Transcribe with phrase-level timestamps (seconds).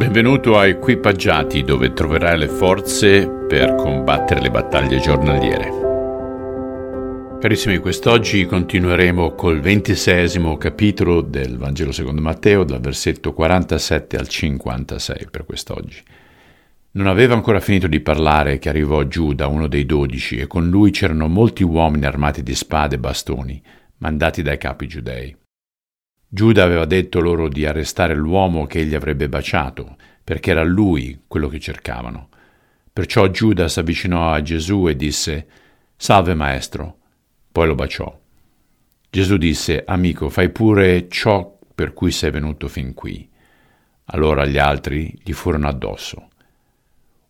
[0.00, 5.68] Benvenuto a Equipaggiati dove troverai le forze per combattere le battaglie giornaliere.
[7.38, 15.28] Carissimi, quest'oggi continueremo col ventisesimo capitolo del Vangelo secondo Matteo, dal versetto 47 al 56
[15.30, 16.02] per quest'oggi.
[16.92, 20.92] Non aveva ancora finito di parlare che arrivò Giuda, uno dei dodici, e con lui
[20.92, 23.62] c'erano molti uomini armati di spade e bastoni,
[23.98, 25.36] mandati dai capi giudei.
[26.32, 31.48] Giuda aveva detto loro di arrestare l'uomo che egli avrebbe baciato, perché era lui quello
[31.48, 32.28] che cercavano.
[32.92, 35.48] Perciò Giuda si avvicinò a Gesù e disse,
[35.96, 36.98] Salve maestro.
[37.50, 38.16] Poi lo baciò.
[39.10, 43.28] Gesù disse, Amico, fai pure ciò per cui sei venuto fin qui.
[44.12, 46.28] Allora gli altri gli furono addosso.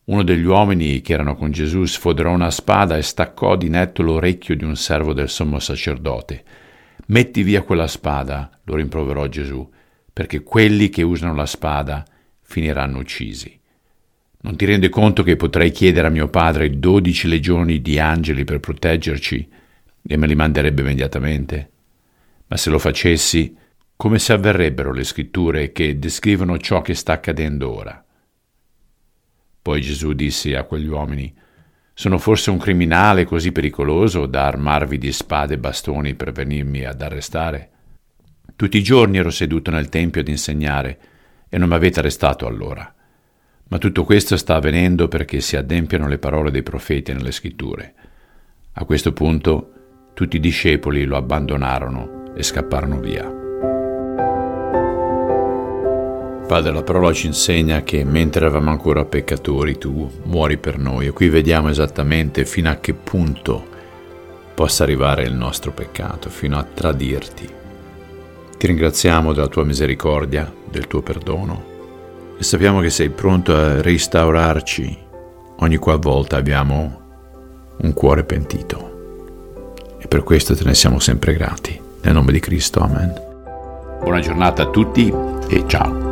[0.05, 4.55] Uno degli uomini che erano con Gesù sfoderò una spada e staccò di netto l'orecchio
[4.55, 6.45] di un servo del sommo sacerdote
[7.11, 9.69] Metti via quella spada, lo rimproverò Gesù,
[10.13, 12.07] perché quelli che usano la spada
[12.41, 13.59] finiranno uccisi.
[14.43, 18.61] Non ti rendi conto che potrei chiedere a mio padre dodici legioni di angeli per
[18.61, 19.49] proteggerci
[20.07, 21.71] e me li manderebbe immediatamente?
[22.47, 23.57] Ma se lo facessi,
[23.97, 28.05] come si avverrebbero le scritture che descrivono ciò che sta accadendo ora?
[29.61, 31.35] Poi Gesù disse a quegli uomini,
[32.01, 37.03] sono forse un criminale così pericoloso da armarvi di spade e bastoni per venirmi ad
[37.03, 37.69] arrestare?
[38.57, 40.99] Tutti i giorni ero seduto nel Tempio ad insegnare
[41.51, 42.91] e non mi avete arrestato allora.
[43.69, 47.93] Ma tutto questo sta avvenendo perché si adempiano le parole dei profeti nelle scritture.
[48.73, 49.73] A questo punto
[50.15, 53.40] tutti i discepoli lo abbandonarono e scapparono via.
[56.51, 61.11] Padre, la parola ci insegna che mentre eravamo ancora peccatori tu muori per noi e
[61.13, 63.65] qui vediamo esattamente fino a che punto
[64.53, 67.49] possa arrivare il nostro peccato, fino a tradirti.
[68.59, 71.65] Ti ringraziamo della tua misericordia, del tuo perdono
[72.37, 74.99] e sappiamo che sei pronto a restaurarci
[75.59, 77.01] ogni qualvolta abbiamo
[77.77, 79.95] un cuore pentito.
[80.01, 81.81] E per questo te ne siamo sempre grati.
[82.03, 83.29] Nel nome di Cristo, Amen.
[84.01, 85.15] Buona giornata a tutti
[85.49, 86.10] e ciao.